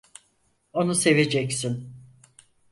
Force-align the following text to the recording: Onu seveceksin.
Onu 0.73 0.95
seveceksin. 0.95 1.89